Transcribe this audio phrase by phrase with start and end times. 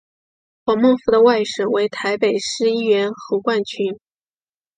[0.65, 3.99] 黄孟复的外甥为台北市议员侯冠群。